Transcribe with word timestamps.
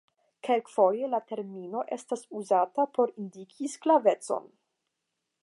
Kelkfoje 0.45 1.09
la 1.11 1.19
termino 1.31 1.83
estas 1.97 2.25
uzata 2.41 2.87
por 2.97 3.15
indiki 3.27 3.71
sklavecon. 3.75 4.51